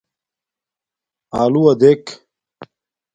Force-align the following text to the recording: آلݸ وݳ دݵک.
آلݸ 1.41 1.55
وݳ 1.63 1.73
دݵک. 1.79 2.03